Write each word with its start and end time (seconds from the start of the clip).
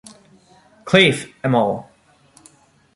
Cliff 0.83 1.31
'Em 1.43 1.53
All! 1.53 1.87